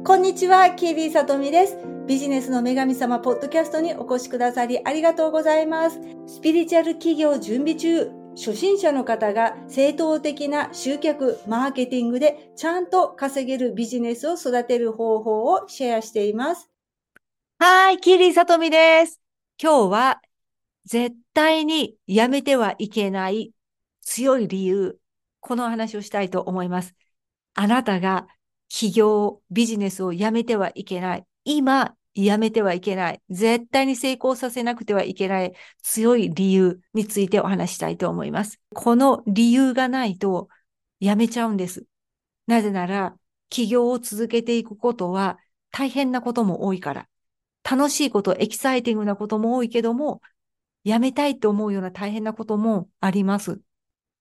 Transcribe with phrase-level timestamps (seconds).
[0.00, 1.76] こんにちは、キービーさとみです。
[2.08, 6.00] ビジネスの女神様ポッドキャストにお越しくださりありがとうございます。
[6.26, 16.68] スピリチュアル企業準備中、初心者の方が正当的な集客、マーケティングでちゃんと稼げるビジネスを育てる方法をシェアしています。
[17.60, 19.20] はい、キーリーさとみです。
[19.62, 20.20] 今日は
[20.84, 23.52] 絶対にやめてはいけない
[24.00, 24.98] 強い理由、
[25.38, 26.94] この話をしたいと思います。
[27.54, 28.26] あなたが
[28.72, 31.26] 企業、ビジネスをやめてはいけない。
[31.44, 33.22] 今、やめてはいけない。
[33.28, 35.52] 絶対に成功させなくてはいけない
[35.82, 38.60] 強い理由についてお話したいと思います。
[38.74, 40.48] この理由がないと
[41.00, 41.84] やめちゃうんです。
[42.46, 43.14] なぜなら、
[43.50, 45.38] 起業を続けていくことは
[45.70, 47.08] 大変なことも多いから。
[47.70, 50.22] 楽しいこと、エキサイティングなことも多いけども、
[50.82, 53.60] やめたいと思うような大変なこともあります。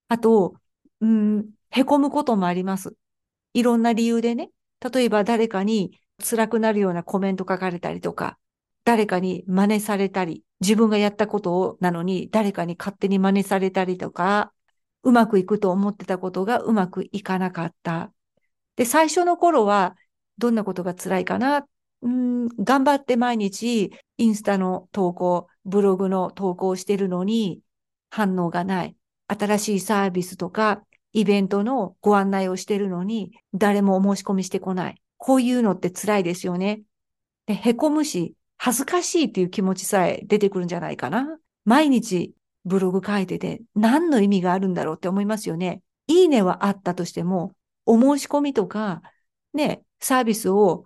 [0.10, 0.56] あと、
[1.00, 2.96] うん、へこむこともあります。
[3.54, 4.50] いろんな理由でね、
[4.94, 8.38] 例えば誰かに辛くなるようなコメント書かれたりとか、
[8.84, 14.54] 誰かに真似されたり、自分がやったことをなのに誰かに勝手に真似されたりとか、
[15.04, 18.12] うまくいくと思ってたことがうまくいかなかった。
[18.76, 19.96] で、最初の頃は
[20.38, 21.66] どんなことが辛いかな？
[22.04, 27.62] うん、頑張って毎日インスタの投稿、ブログの投稿してるのに
[28.10, 28.96] 反応がない。
[29.28, 30.84] 新しいサービスとか
[31.14, 35.02] イベントのご案内をしてるのに、誰もお申し込みしてこない。
[35.18, 36.82] こういうのって辛いですよね。
[37.46, 41.38] で、へこむし、恥ずかしいっていう気持ちさえ出てくるんじゃないかな。
[41.66, 42.34] 毎日
[42.66, 45.82] ブログ書いてて何の意味があるんだろうって思いますよね。
[46.08, 47.54] いいねはあったとしても、
[47.86, 49.02] お申し込みとか、
[49.54, 50.84] ね、サービスを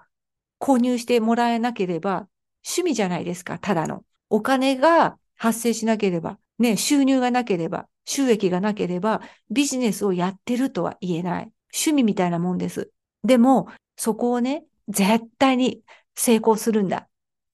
[0.59, 2.28] 購入してもらえなければ
[2.66, 4.03] 趣味じゃないですか、ただの。
[4.30, 11.52] お金が発生しなければ、ね、収入がなければ、収益がなければ、ビジネスをやってるとは言えない。
[11.73, 12.92] 趣味みたいなもんです。
[13.23, 15.81] でも、そこをね、絶対に
[16.16, 17.09] 成功するんだ。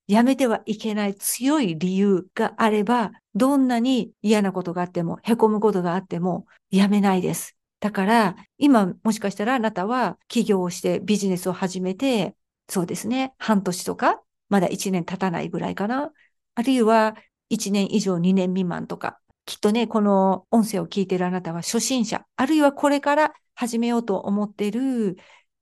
[0.07, 7.55] やめてはいけない強い理由があれば、どんなに嫌なことがあっても、凹むことがあっても、やめないです。
[7.79, 12.35] だから、今もしかしたらあなたは起業をしてビジネスを始めて、
[12.67, 16.11] そうですね、半年とか、まだ1年経たないぐらいかな。
[16.55, 17.15] あるいは
[17.47, 19.20] 1年以上2年未満とか、
[19.51, 25.17] きっとね、この音声を聞いているあなたは初心者、あるいはこれから始めようと思っている、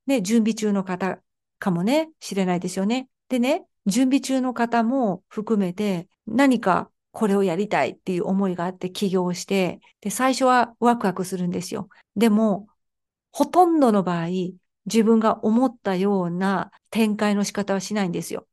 [0.06, 1.20] ね、準備中の方
[1.58, 3.10] かもね、知れないですよね。
[3.30, 11.90] でね、準備中の方も含めて、何かこれをやりたいっていう思いがあって起業して、で、最初はワクワクするんですよ。
[12.16, 12.68] でも、
[13.32, 14.28] ほとんどの場合、
[14.86, 18.48] 自分が思ったような展開の仕方はしないんですよ。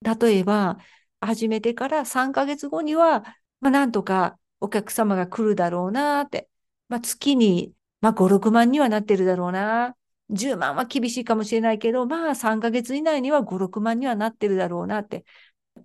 [0.00, 0.78] 例えば、
[1.20, 3.22] 始めてから3ヶ月後には、
[3.60, 6.48] まあ、なんとかお客様が来るだろうなって。
[6.88, 9.96] まあ、月に、まあ、5、6万にはなってるだろうな。
[10.30, 15.24] 10万は厳しいかもしれないけど、まあ、3ヶ月以内には5、6万にはなってるだろうなって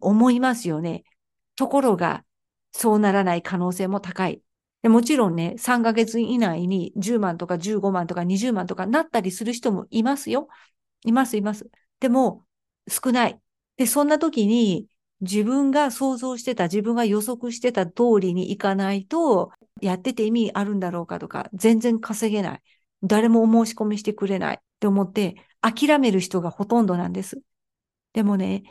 [0.02, 1.04] 思いますよね。
[1.56, 2.26] ところが、
[2.72, 4.42] そうならない可能性も高い。
[4.82, 10.50] でもちろんね、3ヶ月以内に10万とか15万とか20万とかなったりする人もいますよ。
[11.06, 11.70] います、います。
[12.00, 12.46] でも、
[12.90, 13.40] 少ない。
[13.78, 14.88] で、そんな時に、
[15.22, 19.52] 自分が想像してた、自分が予測してた通りにいかないと、
[19.82, 22.62] やってて意味あるんだろうかとか、全然稼げない。
[23.04, 27.42] 誰もお申し込みしてくれないって思って、諦める人がほとんどなんです。
[28.14, 28.64] でもね、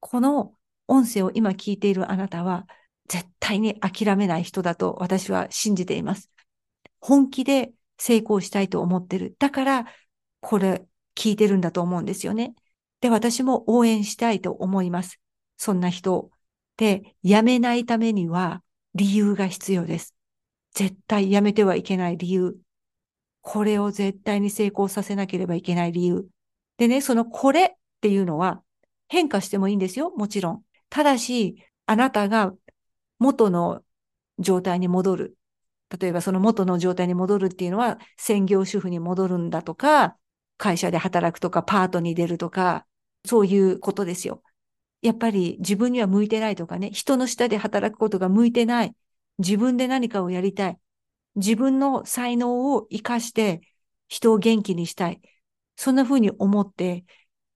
[0.00, 0.54] この
[0.88, 2.66] 音声を今聞いているあなたは、
[3.08, 6.30] 絶対に諦めない人だと私は信じています。
[7.00, 9.36] 本気で成功したいと思ってる。
[9.38, 9.86] だから、
[10.40, 12.54] これ聞いてるんだと思うんですよね。
[13.00, 15.20] で、私も応援したいと思います。
[15.56, 16.30] そんな人。
[16.76, 18.62] で、辞めないためには
[18.94, 20.14] 理由が必要です。
[20.74, 22.56] 絶対辞めてはいけない理由。
[23.42, 26.26] これを絶対に成功させなければいけない理由。
[26.78, 27.68] でね、そのこれっ
[28.00, 28.62] ていうのは
[29.08, 30.10] 変化してもいいんですよ。
[30.10, 30.62] もちろん。
[30.88, 32.52] ただし、あなたが
[33.18, 33.82] 元の
[34.38, 35.36] 状態に戻る。
[36.00, 40.16] 例えばその元の状態に戻るっていうのは専業主婦に戻るんだとか、
[40.56, 42.86] 会社で働くとか、パートに出るとか、
[43.26, 44.42] そういうことですよ。
[45.04, 48.96] やっぱり自分には向いてないとかね、人の下で働くことが向いてない。
[49.38, 50.78] 自分で何かをやりたい。
[51.36, 53.60] 自分の才能を活かして
[54.08, 55.20] 人を元気にしたい。
[55.76, 57.04] そんな風に思って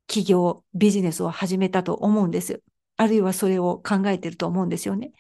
[0.09, 2.63] 企業、ビジネスを始めたと思うんです。
[2.99, 5.13] あるいはそれを考えてると思うんですよね。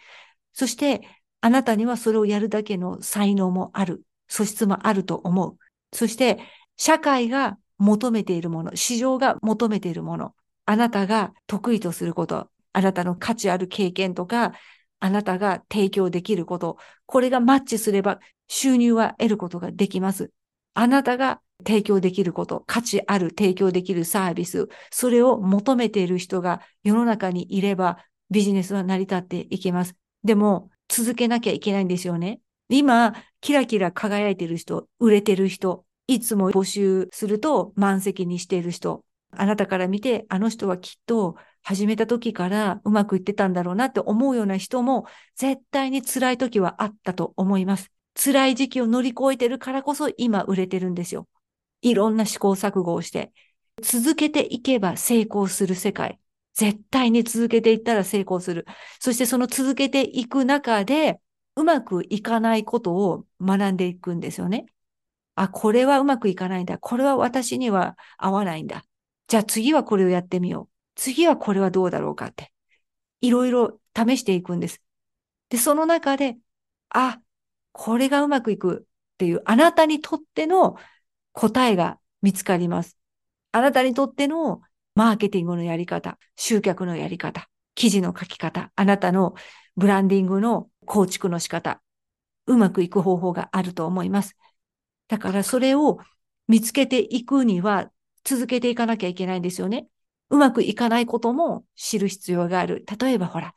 [0.52, 1.08] そして、
[1.40, 4.02] あなたにはそれをやるだけの才能もある。
[4.26, 5.56] 素質もあると思う。
[5.94, 6.40] そして、
[6.76, 10.34] 社会が求めているもの、市場が求めているもの、
[10.70, 14.52] あなたが得意とすること、あなたの価値ある経験とか、
[15.00, 16.76] あなたが提供できること、
[17.06, 20.30] これがマッチすれば収入は得ることができます。
[20.74, 29.94] あなたが提供できること、価値ある提供できるサービス、それを求めている人が世の中にいればビジネスは成り立っていきます。
[30.22, 32.42] でも、続けなきゃいけないんですよね。
[32.68, 47.90] 今、キラキラ輝いてる人、売れてる人、いつも募集すると満席にしている人、あなたから見て、あの人はきっと始めた時からうまくいってたんだろうなって思うような人も絶対に辛い時はあったと思います。
[48.14, 51.28] 辛い時期を乗り越えてるからこそ今売れてるんですよ。
[51.82, 53.32] いろんな試行錯誤をして。
[53.82, 56.18] 続けていけば成功する世界。
[56.54, 58.66] 絶対に続けていったら成功する。
[58.98, 61.20] そしてその続けていく中で、
[61.54, 64.66] うまくいかないことを学んでいくんですよね。
[65.36, 66.78] あ、これはうまくいかないんだ。
[66.78, 68.84] これは私には合わないんだ。
[69.28, 70.74] じゃあ次はこれをやってみよう。
[70.94, 72.52] 次はこれはどうだろうかって。
[73.20, 74.82] いろいろ試していくんです。
[75.50, 76.38] で、その中で、
[76.90, 77.20] あ、
[77.72, 80.76] これがうまくいくっていう、あなたにとっての
[81.32, 82.96] 答えが見つかります。
[83.52, 84.62] あなたにとっての
[84.94, 89.34] マーケティングのやり方、集客のやり方、記事の書き方、あなたの
[89.76, 91.82] ブランディングの構築の仕方、
[92.46, 94.36] うまくいく方法があると思います。
[95.08, 95.98] だからそれを
[96.48, 97.90] 見つけていくには
[98.28, 99.88] 続けていかなきゃいけないんですよね。
[100.28, 102.84] うまくいかないことも知る必要がある。
[103.00, 103.54] 例えばほら、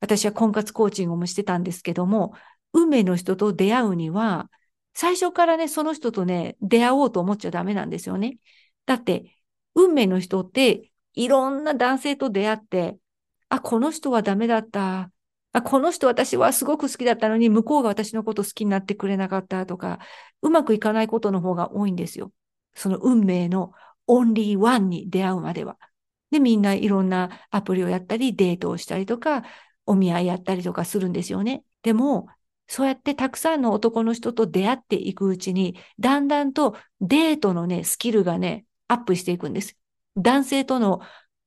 [0.00, 2.32] 私は婚活コーチングもしてたんですけども、
[2.72, 4.50] 運命の人と出会うには、
[4.94, 8.38] 最初からね、その人とね、出会おうと思っちゃダメなんですよね。
[8.86, 9.36] だって、
[9.74, 12.96] 運命の人っていろんな男性と出会って、
[13.50, 15.10] あ、この人はダメだった。
[15.52, 19.98] あ、この人私はすごく好きだったのに、向こうが私のこと好きになってくれなかったとか、
[20.40, 22.32] うまくいかないことの方が多いんですよ。
[22.74, 23.72] その運命の
[24.06, 25.78] オンリーワンに出会うまでは。
[26.30, 29.44] で、みんないろんなアプリをやったり、デートをしたりとか、
[29.86, 31.64] お見合いやったりとかするんですよね。
[31.82, 32.28] でも、
[32.66, 39.76] そうやってたくさんの男の人と出会っていくうちに、だんだんとデートのね、スキルがね、アップしていくんです。
[40.16, 41.00] 男性との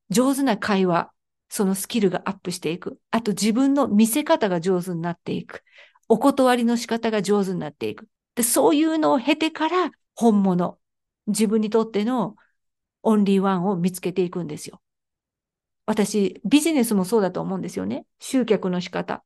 [0.10, 1.12] 上手な会話、
[1.50, 3.00] そのスキルがアップしていく。
[3.12, 5.64] あと自分の見せ方が上手になっていく。
[6.10, 8.08] お断りの仕方が上手になっていく。
[8.36, 10.78] でそういうのを経てから本物、
[11.28, 12.36] 自分にとっての
[13.04, 14.82] オンリーワンを見つけていくんですよ。
[15.86, 18.06] 私、ビジネスもそうだと思うんですよね。
[18.20, 19.24] 集客の仕方。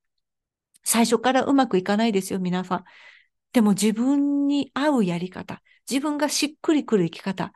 [0.83, 2.83] 最初からうまくいかないですよ、皆さん。
[3.53, 5.61] でも自分に合うやり方。
[5.89, 7.51] 自分がしっくりくる生き方。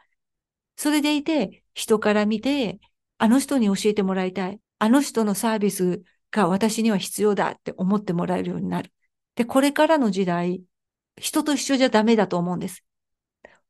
[0.76, 2.80] それでいて、人から見て、
[3.18, 4.60] あの人に教えてもらいたい。
[4.80, 8.92] あの人のサービスが私には必要だって思ってもらえるようになる。
[9.36, 10.64] で、これからの時代、
[11.18, 12.84] 人と一緒じゃダメだと思うんです。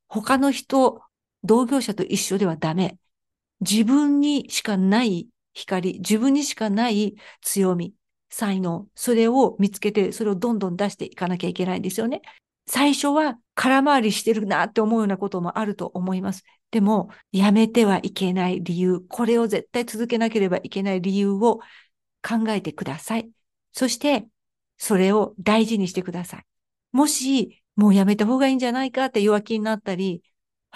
[0.08, 1.02] 他の人、
[1.46, 2.98] 同業者と一緒ではダメ。
[3.62, 7.94] 自分にしかない光、自分にしかない強み、
[8.30, 12.22] 才能、それを見つけて、それをどんどん出していかなきゃいけないんですよね。
[12.68, 16.44] 最初は空回りしてるなって思うようなこともあると思います。
[16.72, 21.60] でも、やめてはいけない理由、これを絶対続けなければいけない理由を
[22.22, 23.30] 考えてください。
[23.72, 24.28] そして、
[24.78, 26.46] それを大事にしてください。
[26.92, 30.24] もし、もうやめた方がいいんじゃないかって弱気になったり、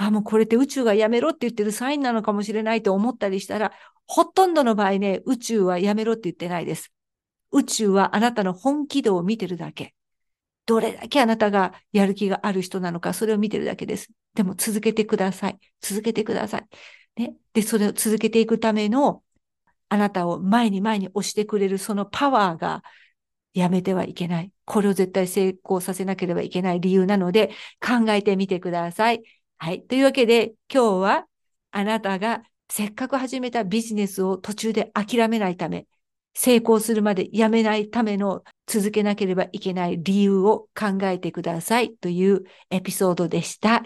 [0.01, 3.73] あ、もうこれって宇宙がやめろって言ってるサインなのかもしれないと思ったりしたら、
[4.07, 6.93] ほとんどの場合ね、宇宙はやめろって言ってないです。
[7.51, 9.93] 宇宙はあなたの本気度を見てるだけ。
[10.65, 14.07] どれだけあなたがやる気がある人なのか、それを見てるだけです。
[14.35, 15.59] でも続けてください。
[15.81, 16.67] 続けてください。
[17.21, 17.35] ね。
[17.53, 19.21] で、それを続けていくための、
[19.89, 22.83] あなたを前に前に押してくれるそのパワーが
[23.53, 24.53] やめてはいけない。
[24.65, 27.49] これを絶対成功させなければいけない理由なので
[27.81, 29.23] 考えてみてください。
[29.61, 29.83] はい。
[29.83, 31.25] というわけで今日は
[31.71, 35.85] あなたがせっかく始めたビジネスを途中で諦めないため、
[36.33, 43.83] 成功するまでやめないための続けなければいけない理由を考えてくださいというエピソードでした。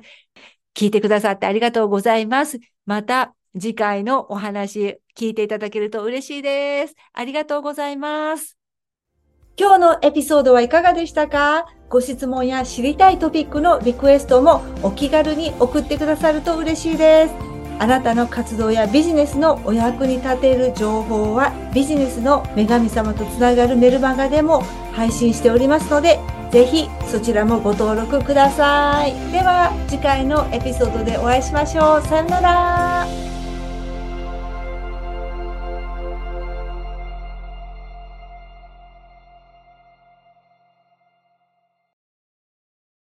[0.76, 2.60] 聞いてくださってありがとうございます。
[2.86, 6.96] また次回のお話聞いていただけると嬉しいです。
[7.14, 8.63] ありがとうございます。
[9.56, 11.68] 今日のエピソードはいかがでしたか？
[11.88, 17.36] ご質問や知りたいトピックのリクエストもお気軽に送ってくださると嬉しいです。
[17.78, 26.20] あなたの活動やビジネスのお役に立てる情報はビジネスの女神様とつながるメルマガでも配信しておりますので
[26.52, 29.14] ぜひそちらもご登録ください。
[29.32, 32.02] では次回のエピソードでお会いしましょう。
[32.02, 33.33] さよなら。